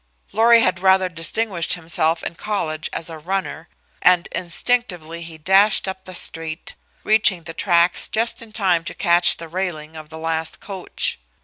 Lorry 0.31 0.61
had 0.61 0.79
rather 0.79 1.09
distinguished 1.09 1.73
himself 1.75 2.23
in 2.23 2.33
college 2.33 2.89
as 2.91 3.07
a 3.07 3.19
runner, 3.19 3.69
and 4.01 4.25
instinctively 4.31 5.21
he 5.21 5.37
dashed 5.37 5.87
up 5.87 6.05
the 6.05 6.15
street, 6.15 6.73
reaching 7.03 7.43
the 7.43 7.53
tracks 7.53 8.07
just 8.07 8.41
in 8.41 8.51
time 8.51 8.83
to 8.85 8.95
catch 8.95 9.37
the 9.37 9.47
railing 9.47 9.95
of 9.95 10.09
the 10.09 10.17
last 10.17 10.59
coach. 10.59 11.19